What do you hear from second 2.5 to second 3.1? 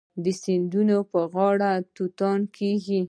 کیږي.